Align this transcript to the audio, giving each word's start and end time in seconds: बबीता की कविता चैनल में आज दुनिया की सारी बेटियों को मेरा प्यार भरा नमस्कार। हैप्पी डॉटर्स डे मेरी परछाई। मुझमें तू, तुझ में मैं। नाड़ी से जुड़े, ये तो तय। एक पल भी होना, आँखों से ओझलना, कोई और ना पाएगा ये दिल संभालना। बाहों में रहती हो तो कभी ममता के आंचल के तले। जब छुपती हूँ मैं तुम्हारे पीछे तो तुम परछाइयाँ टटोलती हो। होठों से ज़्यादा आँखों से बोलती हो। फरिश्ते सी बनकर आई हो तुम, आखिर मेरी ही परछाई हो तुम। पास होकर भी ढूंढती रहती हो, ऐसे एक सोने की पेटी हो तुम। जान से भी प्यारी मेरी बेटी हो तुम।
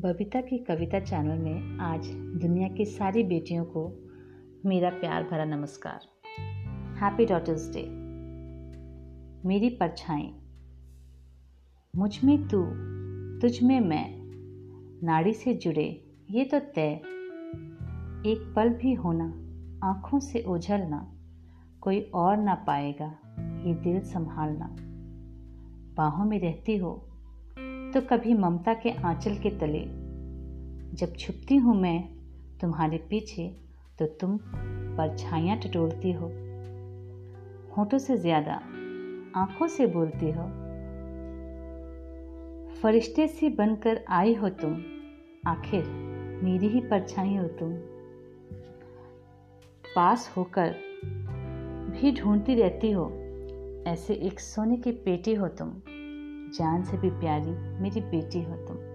बबीता 0.00 0.40
की 0.40 0.58
कविता 0.58 1.00
चैनल 1.00 1.38
में 1.38 1.78
आज 1.78 2.06
दुनिया 2.14 2.68
की 2.68 2.84
सारी 2.84 3.22
बेटियों 3.22 3.64
को 3.64 4.08
मेरा 4.66 4.90
प्यार 4.90 5.22
भरा 5.22 5.44
नमस्कार। 5.44 6.00
हैप्पी 6.96 7.26
डॉटर्स 7.26 7.72
डे 7.76 7.82
मेरी 9.48 9.70
परछाई। 9.70 10.34
मुझमें 11.96 12.48
तू, 12.48 12.62
तुझ 13.40 13.62
में 13.62 13.80
मैं। 13.80 14.20
नाड़ी 15.06 15.32
से 15.32 15.54
जुड़े, 15.54 16.14
ये 16.30 16.44
तो 16.44 16.58
तय। 16.58 17.00
एक 18.26 18.52
पल 18.56 18.68
भी 18.68 18.94
होना, 18.94 19.24
आँखों 19.86 20.20
से 20.20 20.42
ओझलना, 20.42 21.12
कोई 21.80 22.00
और 22.00 22.36
ना 22.36 22.54
पाएगा 22.54 23.18
ये 23.38 23.74
दिल 23.74 24.00
संभालना। 24.00 24.76
बाहों 25.94 26.24
में 26.24 26.40
रहती 26.40 26.76
हो 26.76 27.06
तो 27.94 28.00
कभी 28.00 28.34
ममता 28.34 28.74
के 28.74 28.90
आंचल 28.90 29.34
के 29.34 29.50
तले। 29.50 29.80
जब 30.96 31.16
छुपती 31.18 31.56
हूँ 31.56 31.80
मैं 31.80 32.08
तुम्हारे 32.60 32.98
पीछे 32.98 33.48
तो 33.98 34.06
तुम 34.06 34.38
परछाइयाँ 34.96 35.56
टटोलती 35.56 36.12
हो। 36.12 36.26
होठों 37.76 37.98
से 37.98 38.16
ज़्यादा 38.16 38.52
आँखों 39.40 39.68
से 39.68 39.86
बोलती 39.86 40.30
हो। 40.30 40.44
फरिश्ते 42.82 43.26
सी 43.28 43.48
बनकर 43.48 44.04
आई 44.08 44.34
हो 44.34 44.48
तुम, 44.48 44.72
आखिर 45.46 45.84
मेरी 46.42 46.68
ही 46.68 46.80
परछाई 46.80 47.36
हो 47.36 47.44
तुम। 47.44 47.72
पास 49.94 50.34
होकर 50.36 50.74
भी 51.90 52.12
ढूंढती 52.12 52.54
रहती 52.54 52.90
हो, 52.90 53.12
ऐसे 53.86 54.14
एक 54.14 54.40
सोने 54.40 54.76
की 54.76 54.92
पेटी 54.92 55.34
हो 55.34 55.48
तुम। 55.48 55.68
जान 56.54 56.84
से 56.84 56.96
भी 56.96 57.10
प्यारी 57.10 57.50
मेरी 57.82 58.00
बेटी 58.00 58.42
हो 58.42 58.56
तुम। 58.56 58.89